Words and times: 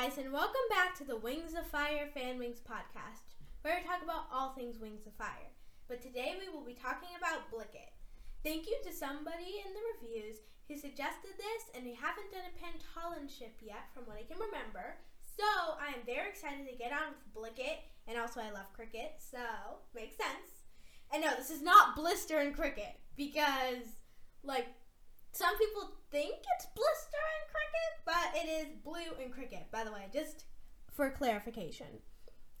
guys, 0.00 0.16
and 0.16 0.32
welcome 0.32 0.64
back 0.70 0.96
to 0.96 1.04
the 1.04 1.20
Wings 1.20 1.52
of 1.52 1.66
Fire 1.68 2.08
Fan 2.14 2.38
Wings 2.38 2.64
podcast, 2.64 3.36
where 3.60 3.76
we 3.76 3.84
talk 3.84 4.00
about 4.00 4.32
all 4.32 4.56
things 4.56 4.80
Wings 4.80 5.04
of 5.04 5.12
Fire. 5.12 5.52
But 5.92 6.00
today 6.00 6.40
we 6.40 6.48
will 6.48 6.64
be 6.64 6.72
talking 6.72 7.12
about 7.20 7.52
Blicket. 7.52 7.92
Thank 8.40 8.64
you 8.64 8.80
to 8.80 8.96
somebody 8.96 9.60
in 9.60 9.68
the 9.76 9.86
reviews 9.92 10.40
who 10.68 10.80
suggested 10.80 11.36
this, 11.36 11.68
and 11.76 11.84
we 11.84 11.92
haven't 11.92 12.32
done 12.32 12.48
a 12.48 12.56
Pantalan 12.56 13.28
ship 13.28 13.60
yet, 13.60 13.92
from 13.92 14.08
what 14.08 14.16
I 14.16 14.24
can 14.24 14.40
remember. 14.40 14.96
So 15.36 15.44
I 15.76 15.92
am 15.92 16.08
very 16.08 16.32
excited 16.32 16.64
to 16.64 16.80
get 16.80 16.96
on 16.96 17.12
with 17.12 17.36
Blicket, 17.36 17.84
and 18.08 18.16
also 18.16 18.40
I 18.40 18.56
love 18.56 18.72
cricket, 18.72 19.20
so 19.20 19.84
makes 19.92 20.16
sense. 20.16 20.64
And 21.12 21.20
no, 21.20 21.36
this 21.36 21.50
is 21.50 21.60
not 21.60 21.92
Blister 21.92 22.38
and 22.40 22.56
cricket 22.56 22.96
because, 23.20 24.00
like, 24.40 24.72
some 25.36 25.58
people 25.58 25.92
think 26.08 26.40
it's 26.56 26.72
Blister 26.72 27.29
but 28.04 28.34
it 28.34 28.48
is 28.48 28.68
blue 28.84 29.16
and 29.22 29.32
cricket. 29.32 29.66
By 29.70 29.84
the 29.84 29.92
way, 29.92 30.06
just 30.12 30.44
for 30.92 31.10
clarification. 31.10 32.00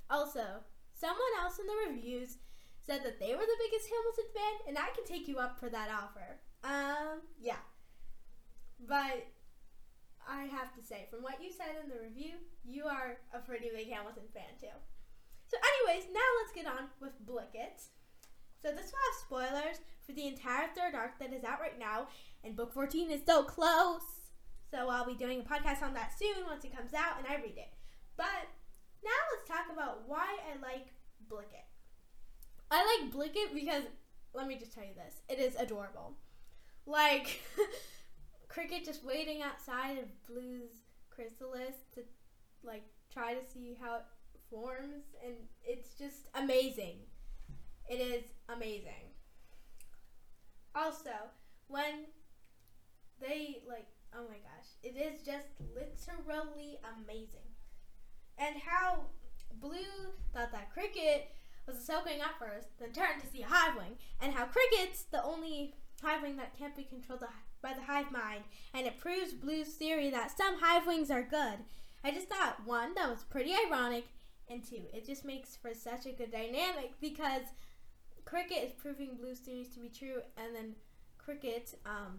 Also, 0.08 0.64
someone 0.94 1.34
else 1.42 1.58
in 1.58 1.66
the 1.66 1.92
reviews 1.92 2.38
said 2.82 3.04
that 3.04 3.20
they 3.20 3.34
were 3.34 3.46
the 3.46 3.62
biggest 3.64 3.88
Hamilton 3.88 4.30
fan, 4.34 4.54
and 4.68 4.78
I 4.78 4.90
can 4.94 5.04
take 5.04 5.28
you 5.28 5.38
up 5.38 5.58
for 5.58 5.68
that 5.68 5.90
offer. 5.90 6.40
Um, 6.64 7.20
yeah. 7.40 7.62
But 8.88 9.26
I 10.28 10.44
have 10.44 10.74
to 10.74 10.82
say, 10.82 11.06
from 11.10 11.22
what 11.22 11.42
you 11.42 11.50
said 11.52 11.76
in 11.82 11.90
the 11.90 12.02
review, 12.02 12.34
you 12.64 12.86
are 12.86 13.18
a 13.34 13.38
pretty 13.38 13.68
big 13.74 13.90
Hamilton 13.90 14.24
fan 14.32 14.56
too. 14.60 14.74
So, 15.46 15.56
anyways, 15.58 16.08
now 16.12 16.28
let's 16.40 16.54
get 16.54 16.66
on 16.66 16.88
with 17.00 17.12
Blicket. 17.26 17.82
So 18.62 18.70
this 18.70 18.92
will 18.92 19.06
have 19.08 19.54
spoilers 19.54 19.80
for 20.06 20.12
the 20.12 20.26
entire 20.26 20.68
third 20.76 20.94
arc 20.94 21.18
that 21.18 21.32
is 21.32 21.44
out 21.44 21.60
right 21.60 21.78
now, 21.78 22.08
and 22.44 22.56
book 22.56 22.72
14 22.72 23.10
is 23.10 23.20
so 23.26 23.42
close. 23.42 24.19
So 24.70 24.88
I'll 24.88 25.06
be 25.06 25.14
doing 25.14 25.40
a 25.40 25.42
podcast 25.42 25.82
on 25.82 25.94
that 25.94 26.12
soon 26.18 26.46
once 26.46 26.64
it 26.64 26.76
comes 26.76 26.94
out 26.94 27.18
and 27.18 27.26
I 27.26 27.36
read 27.36 27.56
it. 27.56 27.72
But 28.16 28.46
now 29.02 29.10
let's 29.32 29.48
talk 29.48 29.72
about 29.72 30.02
why 30.06 30.36
I 30.52 30.60
like 30.60 30.88
Blicket. 31.28 31.66
I 32.70 33.00
like 33.02 33.12
Blicket 33.12 33.52
because 33.52 33.84
let 34.32 34.46
me 34.46 34.56
just 34.56 34.72
tell 34.72 34.84
you 34.84 34.94
this. 34.94 35.22
It 35.28 35.40
is 35.40 35.56
adorable. 35.56 36.14
Like 36.86 37.40
Cricket 38.48 38.84
just 38.84 39.04
waiting 39.04 39.42
outside 39.42 39.98
of 39.98 40.04
Blue's 40.26 40.84
chrysalis 41.10 41.74
to 41.94 42.02
like 42.62 42.84
try 43.12 43.34
to 43.34 43.44
see 43.44 43.76
how 43.80 43.96
it 43.96 44.04
forms 44.48 45.04
and 45.24 45.34
it's 45.64 45.94
just 45.94 46.28
amazing. 46.34 46.98
It 47.88 48.00
is 48.00 48.24
amazing. 48.48 49.14
Also, 50.74 51.10
when 51.66 52.06
they 53.20 53.62
like 53.68 53.86
oh 54.14 54.24
my 54.28 54.38
gosh, 54.38 54.68
it 54.82 54.96
is 54.96 55.22
just 55.22 55.48
literally 55.74 56.78
amazing. 56.98 57.48
And 58.38 58.56
how 58.56 59.06
Blue 59.60 60.14
thought 60.32 60.52
that 60.52 60.72
Cricket 60.72 61.30
was 61.66 61.76
a 61.76 61.92
Silkwing 61.92 62.20
at 62.20 62.38
first, 62.38 62.68
then 62.78 62.92
turned 62.92 63.20
to 63.20 63.26
see 63.26 63.42
a 63.42 63.46
Hivewing, 63.46 63.96
and 64.20 64.32
how 64.32 64.46
Cricket's 64.46 65.04
the 65.04 65.22
only 65.22 65.74
Hivewing 66.02 66.36
that 66.36 66.58
can't 66.58 66.76
be 66.76 66.84
controlled 66.84 67.24
by 67.62 67.74
the 67.74 67.82
hive 67.82 68.10
mind, 68.10 68.44
and 68.72 68.86
it 68.86 68.98
proves 68.98 69.34
Blue's 69.34 69.68
theory 69.74 70.10
that 70.10 70.36
some 70.36 70.60
Hivewings 70.60 71.10
are 71.10 71.22
good. 71.22 71.58
I 72.02 72.10
just 72.10 72.28
thought 72.28 72.66
one 72.66 72.94
that 72.94 73.10
was 73.10 73.24
pretty 73.24 73.52
ironic, 73.66 74.06
and 74.48 74.66
two, 74.66 74.82
it 74.92 75.06
just 75.06 75.24
makes 75.24 75.56
for 75.56 75.74
such 75.74 76.06
a 76.06 76.12
good 76.12 76.32
dynamic 76.32 76.92
because 77.00 77.42
Cricket 78.24 78.64
is 78.64 78.72
proving 78.72 79.16
Blue's 79.20 79.40
theories 79.40 79.68
to 79.74 79.80
be 79.80 79.90
true, 79.90 80.22
and 80.36 80.54
then 80.54 80.74
Cricket 81.18 81.74
um, 81.84 82.18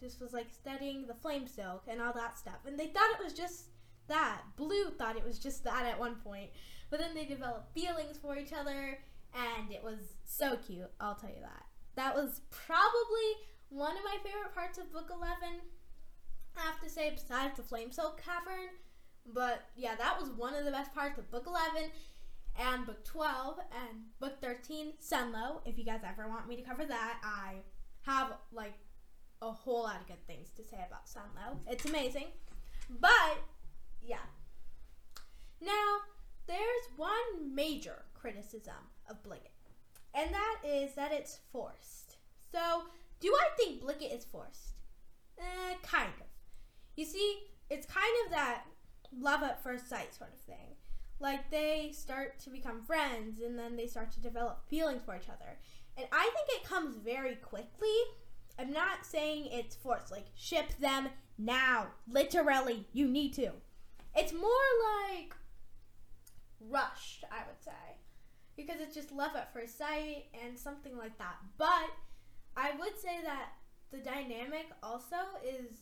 just 0.00 0.20
was 0.20 0.32
like 0.32 0.48
studying 0.50 1.06
the 1.06 1.14
flame 1.14 1.46
silk 1.46 1.84
and 1.88 2.00
all 2.00 2.12
that 2.12 2.38
stuff. 2.38 2.58
And 2.66 2.78
they 2.78 2.88
thought 2.88 3.10
it 3.18 3.24
was 3.24 3.32
just 3.32 3.66
that. 4.08 4.42
Blue 4.56 4.90
thought 4.90 5.16
it 5.16 5.24
was 5.24 5.38
just 5.38 5.64
that 5.64 5.86
at 5.86 5.98
one 5.98 6.16
point. 6.16 6.50
But 6.90 7.00
then 7.00 7.14
they 7.14 7.24
developed 7.24 7.74
feelings 7.74 8.16
for 8.16 8.36
each 8.36 8.52
other, 8.52 8.98
and 9.34 9.72
it 9.72 9.82
was 9.82 9.98
so 10.24 10.56
cute, 10.56 10.90
I'll 11.00 11.16
tell 11.16 11.30
you 11.30 11.40
that. 11.40 11.64
That 11.96 12.14
was 12.14 12.42
probably 12.50 13.28
one 13.70 13.96
of 13.96 14.04
my 14.04 14.16
favorite 14.22 14.54
parts 14.54 14.78
of 14.78 14.92
Book 14.92 15.10
11. 15.10 15.34
I 16.56 16.60
have 16.60 16.80
to 16.82 16.88
say, 16.88 17.10
besides 17.10 17.56
the 17.56 17.62
Flame 17.62 17.90
Silk 17.90 18.22
Cavern. 18.22 18.70
But 19.34 19.64
yeah, 19.74 19.96
that 19.96 20.18
was 20.20 20.30
one 20.30 20.54
of 20.54 20.64
the 20.64 20.70
best 20.70 20.94
parts 20.94 21.18
of 21.18 21.30
Book 21.30 21.44
11 21.46 21.90
and 22.58 22.86
book 22.86 23.04
12 23.04 23.58
and 23.72 23.98
book 24.18 24.40
13 24.40 24.94
sunlow 24.98 25.60
if 25.66 25.76
you 25.76 25.84
guys 25.84 26.00
ever 26.06 26.28
want 26.28 26.48
me 26.48 26.56
to 26.56 26.62
cover 26.62 26.86
that 26.86 27.18
i 27.22 27.54
have 28.02 28.32
like 28.52 28.72
a 29.42 29.50
whole 29.50 29.82
lot 29.82 30.00
of 30.00 30.06
good 30.06 30.24
things 30.26 30.50
to 30.56 30.64
say 30.64 30.78
about 30.86 31.08
sunlow 31.08 31.58
it's 31.68 31.84
amazing. 31.84 32.26
But 33.00 33.38
yeah. 34.02 34.26
Now 35.60 35.98
there's 36.46 36.86
one 36.96 37.54
major 37.54 38.04
criticism 38.14 38.74
of 39.08 39.22
blicket 39.22 39.52
and 40.14 40.32
that 40.32 40.56
is 40.64 40.94
that 40.94 41.12
it's 41.12 41.38
forced. 41.52 42.16
So 42.52 42.84
do 43.18 43.34
i 43.34 43.48
think 43.56 43.82
blicket 43.82 44.16
is 44.16 44.24
forced? 44.24 44.74
Eh, 45.38 45.74
kind 45.82 46.12
of. 46.20 46.26
You 46.96 47.04
see 47.04 47.40
it's 47.70 47.86
kind 47.86 48.14
of 48.24 48.32
that 48.32 48.64
love 49.18 49.42
at 49.42 49.62
first 49.62 49.88
sight 49.88 50.14
sort 50.14 50.32
of 50.32 50.40
thing. 50.40 50.76
Like 51.18 51.50
they 51.50 51.90
start 51.92 52.38
to 52.40 52.50
become 52.50 52.82
friends 52.82 53.40
and 53.40 53.58
then 53.58 53.76
they 53.76 53.86
start 53.86 54.12
to 54.12 54.20
develop 54.20 54.68
feelings 54.68 55.02
for 55.04 55.16
each 55.16 55.28
other. 55.28 55.58
And 55.96 56.06
I 56.12 56.30
think 56.34 56.60
it 56.60 56.68
comes 56.68 56.96
very 56.96 57.36
quickly. 57.36 57.96
I'm 58.58 58.72
not 58.72 59.04
saying 59.04 59.48
it's 59.50 59.76
forced, 59.76 60.10
like 60.10 60.26
ship 60.34 60.66
them 60.80 61.08
now. 61.38 61.88
Literally, 62.10 62.86
you 62.92 63.06
need 63.06 63.34
to. 63.34 63.50
It's 64.14 64.32
more 64.32 64.50
like 65.10 65.34
rushed, 66.60 67.24
I 67.30 67.46
would 67.46 67.62
say. 67.62 67.70
Because 68.56 68.80
it's 68.80 68.94
just 68.94 69.12
love 69.12 69.36
at 69.36 69.52
first 69.52 69.76
sight 69.76 70.26
and 70.44 70.58
something 70.58 70.96
like 70.96 71.18
that. 71.18 71.36
But 71.58 71.90
I 72.56 72.72
would 72.78 72.98
say 72.98 73.20
that 73.22 73.50
the 73.92 73.98
dynamic 73.98 74.68
also 74.82 75.16
is, 75.44 75.76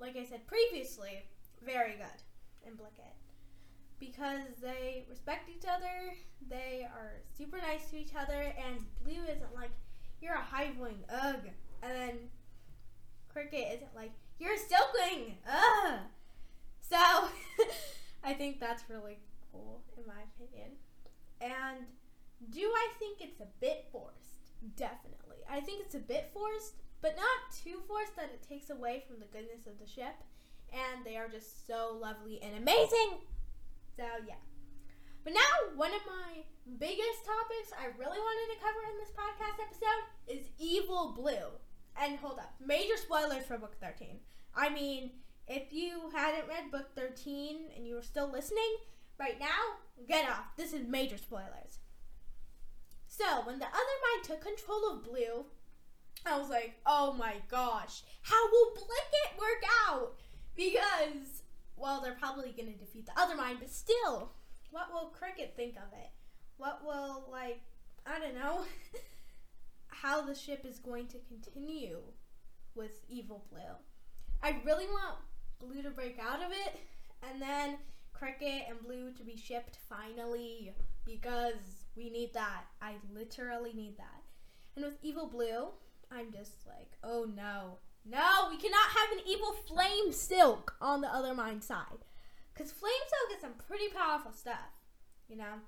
like 0.00 0.16
I 0.16 0.24
said 0.24 0.46
previously, 0.46 1.22
very 1.64 1.92
good 1.92 2.66
in 2.66 2.74
Blicket 2.74 3.14
because 3.98 4.42
they 4.60 5.04
respect 5.08 5.48
each 5.48 5.64
other. 5.64 6.14
They 6.48 6.86
are 6.92 7.14
super 7.36 7.58
nice 7.58 7.88
to 7.90 7.98
each 7.98 8.14
other, 8.18 8.52
and 8.66 8.84
Blue 9.02 9.22
isn't 9.22 9.54
like 9.54 9.70
you're 10.20 10.34
a 10.34 10.42
Hivewing, 10.42 11.04
ugh, 11.10 11.48
and 11.82 11.92
then 11.92 12.18
Cricket 13.28 13.68
isn't 13.74 13.94
like 13.94 14.12
you're 14.38 14.54
a 14.54 14.56
Silkwing, 14.56 15.34
ugh. 15.48 16.00
So 16.80 16.96
I 18.24 18.34
think 18.34 18.60
that's 18.60 18.84
really 18.88 19.18
cool 19.52 19.82
in 19.96 20.06
my 20.06 20.22
opinion. 20.34 20.72
And 21.40 21.86
do 22.50 22.60
I 22.60 22.88
think 22.98 23.18
it's 23.20 23.40
a 23.40 23.48
bit 23.60 23.86
forced? 23.90 24.52
Definitely. 24.76 25.38
I 25.50 25.60
think 25.60 25.82
it's 25.84 25.94
a 25.94 26.00
bit 26.00 26.30
forced, 26.32 26.74
but 27.00 27.16
not 27.16 27.54
too 27.64 27.80
forced 27.86 28.16
that 28.16 28.30
it 28.32 28.46
takes 28.46 28.70
away 28.70 29.04
from 29.06 29.20
the 29.20 29.26
goodness 29.26 29.66
of 29.66 29.78
the 29.78 29.86
ship. 29.86 30.16
And 30.72 31.04
they 31.04 31.16
are 31.16 31.28
just 31.28 31.66
so 31.66 31.96
lovely 32.00 32.40
and 32.42 32.56
amazing. 32.56 33.22
So 33.96 34.04
yeah. 34.26 34.42
But 35.24 35.34
now, 35.34 35.74
one 35.74 35.90
of 35.90 36.02
my 36.06 36.44
biggest 36.78 37.26
topics 37.26 37.74
I 37.74 37.86
really 37.98 38.18
wanted 38.18 38.54
to 38.54 38.62
cover 38.62 38.78
in 38.86 38.96
this 39.02 39.10
podcast 39.10 39.58
episode 39.58 40.02
is 40.28 40.46
Evil 40.58 41.14
Blue. 41.16 41.50
And 42.02 42.18
hold 42.18 42.38
up, 42.38 42.54
major 42.64 42.96
spoilers 42.96 43.46
for 43.46 43.58
book 43.58 43.76
13. 43.80 44.18
I 44.54 44.68
mean, 44.68 45.10
if 45.48 45.72
you 45.72 46.10
hadn't 46.14 46.48
read 46.48 46.70
book 46.70 46.94
13 46.94 47.56
and 47.76 47.86
you 47.86 47.94
were 47.94 48.02
still 48.02 48.30
listening, 48.30 48.76
right 49.18 49.38
now, 49.38 50.06
get 50.08 50.28
off. 50.28 50.56
This 50.56 50.72
is 50.72 50.86
major 50.86 51.18
spoilers. 51.18 51.78
So, 53.06 53.24
when 53.44 53.58
the 53.58 53.66
other 53.66 53.74
mind 53.74 54.24
took 54.24 54.40
control 54.42 54.90
of 54.90 55.04
Blue, 55.04 55.46
I 56.26 56.38
was 56.38 56.50
like, 56.50 56.74
oh 56.84 57.14
my 57.14 57.34
gosh, 57.48 58.02
how 58.22 58.50
will 58.50 58.74
Blicket 58.74 59.38
work 59.38 59.64
out? 59.88 60.14
Because 60.54 61.42
well, 61.76 62.00
they're 62.00 62.16
probably 62.18 62.52
going 62.56 62.72
to 62.72 62.78
defeat 62.78 63.06
the 63.06 63.20
other 63.20 63.36
mind, 63.36 63.58
but 63.60 63.70
still, 63.70 64.32
what 64.70 64.92
will 64.92 65.08
Cricket 65.08 65.52
think 65.56 65.76
of 65.76 65.92
it? 65.92 66.10
What 66.56 66.82
will, 66.84 67.28
like, 67.30 67.60
I 68.06 68.18
don't 68.18 68.34
know, 68.34 68.64
how 69.88 70.20
the 70.20 70.34
ship 70.34 70.64
is 70.64 70.78
going 70.78 71.06
to 71.08 71.18
continue 71.28 71.98
with 72.74 73.00
Evil 73.08 73.44
Blue. 73.50 73.76
I 74.42 74.60
really 74.64 74.86
want 74.86 75.18
Blue 75.58 75.82
to 75.82 75.90
break 75.90 76.18
out 76.20 76.42
of 76.42 76.50
it, 76.52 76.80
and 77.22 77.40
then 77.40 77.78
Cricket 78.12 78.62
and 78.68 78.80
Blue 78.82 79.12
to 79.12 79.24
be 79.24 79.36
shipped 79.36 79.78
finally, 79.88 80.74
because 81.04 81.84
we 81.96 82.10
need 82.10 82.34
that. 82.34 82.64
I 82.82 82.96
literally 83.14 83.72
need 83.72 83.96
that. 83.98 84.22
And 84.74 84.84
with 84.84 84.98
Evil 85.02 85.26
Blue, 85.26 85.68
I'm 86.12 86.30
just 86.32 86.66
like, 86.66 86.92
oh 87.02 87.26
no, 87.34 87.78
no, 88.04 88.48
we 88.50 88.56
cannot 88.56 88.90
have 88.90 89.18
an 89.18 89.24
evil 89.26 89.52
flame 89.66 90.12
silk 90.12 90.74
on 90.80 91.00
the 91.00 91.12
other 91.12 91.34
mind 91.34 91.64
side. 91.64 92.04
Because 92.52 92.72
flame 92.72 92.92
silk 93.08 93.36
is 93.36 93.40
some 93.40 93.54
pretty 93.66 93.88
powerful 93.88 94.32
stuff. 94.32 94.72
You 95.28 95.36
know? 95.36 95.60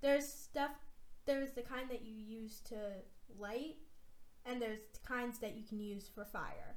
There's 0.00 0.28
stuff, 0.28 0.70
there's 1.26 1.52
the 1.52 1.62
kind 1.62 1.90
that 1.90 2.02
you 2.04 2.14
use 2.14 2.60
to 2.68 2.76
light, 3.38 3.76
and 4.44 4.62
there's 4.62 4.80
kinds 5.06 5.38
that 5.40 5.56
you 5.56 5.64
can 5.64 5.80
use 5.80 6.08
for 6.14 6.24
fire. 6.24 6.76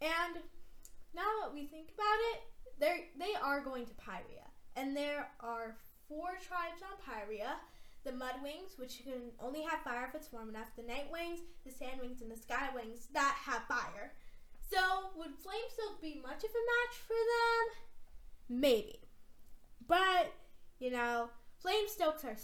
And 0.00 0.36
now 1.14 1.30
that 1.42 1.54
we 1.54 1.66
think 1.66 1.90
about 1.94 2.20
it, 2.32 2.42
they 3.18 3.34
are 3.42 3.60
going 3.60 3.86
to 3.86 3.94
Pyria, 3.94 4.46
and 4.76 4.96
there 4.96 5.30
are 5.40 5.76
four 6.08 6.38
tribes 6.46 6.82
on 6.82 6.98
Pyria. 7.04 7.56
The 8.04 8.12
Mudwings, 8.12 8.78
which 8.78 9.02
can 9.02 9.32
only 9.40 9.62
have 9.62 9.80
fire 9.82 10.06
if 10.08 10.14
it's 10.14 10.32
warm 10.32 10.48
enough. 10.48 10.68
The 10.76 10.82
Nightwings, 10.82 11.40
the 11.64 11.70
Sandwings, 11.70 12.22
and 12.22 12.30
the 12.30 12.36
Skywings 12.36 13.08
that 13.12 13.36
have 13.44 13.64
fire. 13.64 14.12
So 14.70 14.78
would 15.16 15.30
Flamesilk 15.30 16.00
be 16.00 16.20
much 16.22 16.44
of 16.44 16.50
a 16.50 16.64
match 16.68 16.96
for 17.06 17.14
them? 17.14 18.60
Maybe, 18.60 19.00
but 19.86 20.32
you 20.78 20.90
know, 20.90 21.30
Flamesilks 21.62 22.24
are 22.24 22.36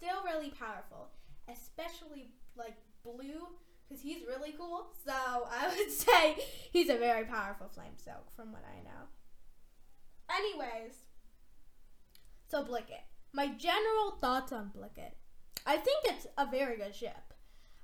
still 0.00 0.22
really 0.24 0.50
powerful, 0.50 1.08
especially 1.48 2.32
like 2.56 2.76
Blue 3.04 3.48
because 3.88 4.02
he's 4.02 4.26
really 4.26 4.52
cool. 4.52 4.88
So 5.04 5.12
I 5.14 5.68
would 5.76 5.90
say 5.90 6.36
he's 6.72 6.88
a 6.88 6.96
very 6.96 7.24
powerful 7.24 7.70
Flamesilk 7.76 8.30
from 8.34 8.52
what 8.52 8.64
I 8.64 8.82
know. 8.82 9.08
Anyways, 10.34 10.94
so 12.48 12.64
Blicket. 12.64 13.04
My 13.32 13.48
general 13.48 14.16
thoughts 14.20 14.52
on 14.52 14.70
Blicket. 14.76 15.12
I 15.66 15.76
think 15.76 16.04
it's 16.04 16.26
a 16.38 16.46
very 16.50 16.76
good 16.76 16.94
ship. 16.94 17.34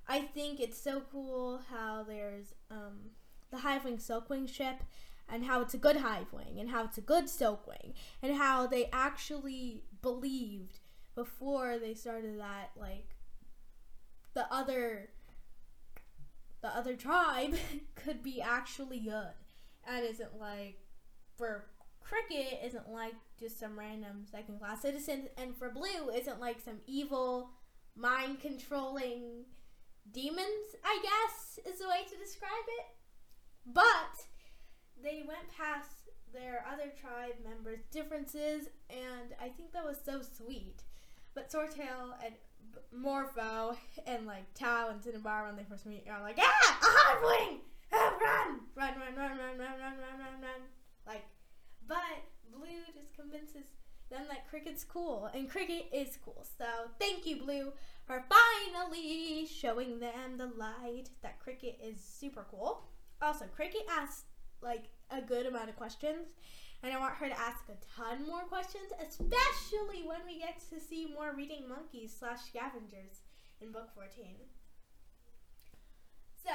I 0.08 0.20
think 0.20 0.60
it's 0.60 0.80
so 0.80 1.02
cool 1.10 1.60
how 1.70 2.04
there's 2.04 2.54
um, 2.70 3.10
the 3.50 3.58
Hivewing 3.58 3.98
Silkwing 3.98 4.48
ship 4.48 4.82
and 5.28 5.44
how 5.44 5.60
it's 5.60 5.74
a 5.74 5.78
good 5.78 5.96
Hivewing 5.96 6.58
and 6.58 6.70
how 6.70 6.84
it's 6.84 6.98
a 6.98 7.02
good 7.02 7.24
Silkwing 7.24 7.94
and 8.22 8.36
how 8.36 8.66
they 8.66 8.88
actually 8.92 9.84
believed 10.00 10.78
before 11.16 11.78
they 11.78 11.94
started 11.94 12.38
that 12.38 12.70
like 12.76 13.16
the 14.34 14.46
other 14.54 15.08
the 16.60 16.68
other 16.68 16.94
tribe 16.94 17.56
could 17.96 18.22
be 18.22 18.40
actually 18.40 19.00
good. 19.00 19.32
And 19.88 20.04
isn't 20.04 20.38
like 20.38 20.78
for 21.36 21.66
cricket 22.00 22.60
isn't 22.64 22.88
like 22.88 23.14
just 23.38 23.58
some 23.58 23.78
random 23.78 24.24
second 24.30 24.58
class 24.58 24.82
citizen. 24.82 25.28
And 25.36 25.56
for 25.56 25.70
blue 25.70 26.10
isn't 26.14 26.40
like 26.40 26.60
some 26.60 26.78
evil 26.86 27.50
mind 27.96 28.40
controlling 28.40 29.46
demons 30.12 30.76
i 30.84 31.00
guess 31.02 31.58
is 31.66 31.80
the 31.80 31.88
way 31.88 32.04
to 32.08 32.16
describe 32.18 32.50
it. 32.78 32.86
But 33.66 34.26
they 35.02 35.24
went 35.26 35.48
past 35.56 36.10
their 36.32 36.64
other 36.70 36.92
tribe 37.00 37.34
members 37.42 37.80
differences 37.90 38.68
and 38.90 39.34
i 39.40 39.48
think 39.48 39.72
that 39.72 39.84
was 39.84 39.98
so 40.04 40.20
sweet 40.20 40.82
but 41.36 41.52
Swordtail 41.52 42.16
and 42.24 42.34
Morpho 42.90 43.76
and 44.06 44.26
like 44.26 44.52
Tao 44.54 44.88
and 44.90 45.02
Cinnabar 45.02 45.44
when 45.44 45.54
they 45.54 45.64
first 45.64 45.84
meet 45.84 46.06
are 46.10 46.22
like, 46.22 46.38
ah, 46.40 47.14
I'm 47.14 47.22
Wing! 47.22 47.60
Oh, 47.92 48.18
run! 48.20 48.60
run! 48.74 48.98
Run, 48.98 49.16
run, 49.16 49.16
run, 49.16 49.38
run, 49.38 49.58
run, 49.58 49.78
run, 49.78 50.18
run, 50.18 50.40
run, 50.40 50.62
Like, 51.06 51.26
but 51.86 51.98
Blue 52.50 52.82
just 52.94 53.14
convinces 53.14 53.66
them 54.10 54.22
that 54.28 54.48
Cricket's 54.48 54.82
cool, 54.82 55.28
and 55.34 55.50
Cricket 55.50 55.88
is 55.92 56.18
cool. 56.24 56.46
So 56.56 56.64
thank 56.98 57.26
you, 57.26 57.36
Blue, 57.36 57.72
for 58.06 58.24
finally 58.72 59.46
showing 59.46 59.98
them 59.98 60.38
the 60.38 60.46
light 60.46 61.10
that 61.22 61.38
Cricket 61.38 61.78
is 61.84 62.00
super 62.00 62.46
cool. 62.50 62.84
Also, 63.20 63.44
Cricket 63.54 63.82
asks 63.90 64.24
like 64.62 64.84
a 65.10 65.20
good 65.20 65.44
amount 65.44 65.68
of 65.68 65.76
questions, 65.76 66.28
and 66.86 66.94
I 66.94 67.00
want 67.00 67.14
her 67.16 67.28
to 67.28 67.40
ask 67.40 67.64
a 67.68 67.74
ton 67.98 68.24
more 68.28 68.42
questions, 68.42 68.92
especially 69.02 70.06
when 70.06 70.20
we 70.24 70.38
get 70.38 70.62
to 70.70 70.78
see 70.78 71.12
more 71.12 71.34
reading 71.36 71.68
monkeys 71.68 72.14
slash 72.16 72.42
scavengers 72.46 73.26
in 73.60 73.72
book 73.72 73.88
14. 73.92 74.36
So, 76.44 76.52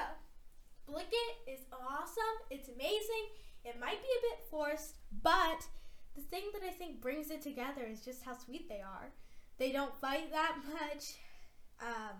Blicket 0.90 1.52
is 1.52 1.66
awesome. 1.74 2.38
It's 2.50 2.70
amazing. 2.70 3.26
It 3.66 3.78
might 3.78 4.02
be 4.02 4.08
a 4.08 4.22
bit 4.32 4.48
forced, 4.50 5.00
but 5.22 5.68
the 6.16 6.22
thing 6.22 6.44
that 6.54 6.66
I 6.66 6.72
think 6.72 7.02
brings 7.02 7.30
it 7.30 7.42
together 7.42 7.84
is 7.86 8.00
just 8.00 8.24
how 8.24 8.38
sweet 8.38 8.70
they 8.70 8.80
are. 8.80 9.12
They 9.58 9.74
don't 9.74 9.94
fight 10.00 10.32
that 10.32 10.56
much. 10.66 11.16
Um, 11.82 12.16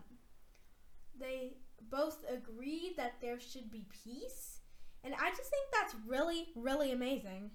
they 1.18 1.54
both 1.90 2.26
agree 2.30 2.94
that 2.98 3.22
there 3.22 3.40
should 3.40 3.72
be 3.72 3.86
peace. 4.04 4.60
And 5.06 5.14
I 5.14 5.30
just 5.30 5.50
think 5.50 5.66
that's 5.72 5.96
really, 6.06 6.50
really 6.58 6.92
amazing. 6.92 7.52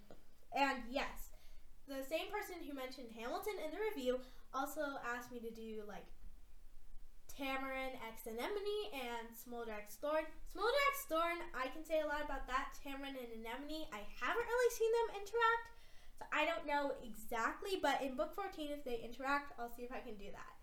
And 0.54 0.82
yes, 0.90 1.34
the 1.88 2.02
same 2.02 2.28
person 2.30 2.62
who 2.66 2.74
mentioned 2.74 3.14
Hamilton 3.14 3.58
in 3.62 3.70
the 3.70 3.82
review 3.82 4.20
also 4.54 5.00
asked 5.02 5.30
me 5.30 5.40
to 5.40 5.50
do 5.50 5.82
like 5.86 6.06
Tamarin 7.36 7.92
X 8.00 8.24
Anemone 8.24 8.96
and 8.96 9.28
Smolder 9.28 9.76
X 9.76 10.00
Thorn. 10.00 10.24
Smolder 10.52 10.82
X 10.96 11.04
Thorn, 11.08 11.38
I 11.52 11.68
can 11.68 11.84
say 11.84 12.00
a 12.00 12.08
lot 12.08 12.24
about 12.24 12.48
that. 12.48 12.72
Tamarin 12.80 13.12
and 13.12 13.44
Anemone, 13.44 13.92
I 13.92 14.00
haven't 14.16 14.48
really 14.48 14.72
seen 14.72 14.92
them 14.96 15.20
interact, 15.20 15.66
so 16.16 16.24
I 16.32 16.48
don't 16.48 16.64
know 16.64 16.96
exactly, 17.04 17.76
but 17.76 18.00
in 18.00 18.16
book 18.16 18.32
14, 18.32 18.72
if 18.72 18.84
they 18.88 19.04
interact, 19.04 19.52
I'll 19.60 19.68
see 19.68 19.84
if 19.84 19.92
I 19.92 20.00
can 20.00 20.16
do 20.16 20.32
that. 20.32 20.54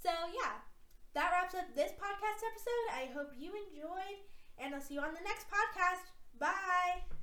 So, 0.00 0.10
yeah, 0.32 0.64
that 1.12 1.28
wraps 1.28 1.54
up 1.54 1.68
this 1.76 1.92
podcast 1.92 2.40
episode. 2.40 2.86
I 2.96 3.12
hope 3.12 3.36
you 3.36 3.52
enjoyed, 3.52 4.24
and 4.56 4.74
I'll 4.74 4.80
see 4.80 4.94
you 4.94 5.04
on 5.04 5.12
the 5.12 5.26
next 5.28 5.44
podcast. 5.52 6.08
Bye! 6.40 7.17